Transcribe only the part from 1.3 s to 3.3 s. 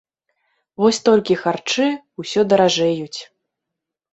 харчы ўсё даражэюць.